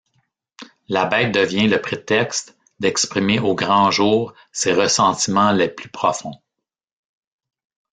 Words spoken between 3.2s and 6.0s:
au grand jour ses ressentiments les plus